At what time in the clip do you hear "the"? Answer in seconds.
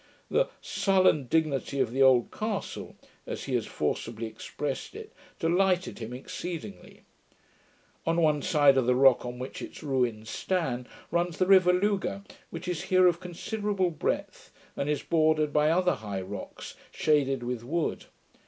0.31-0.49, 1.91-2.01, 8.87-8.95, 11.37-11.45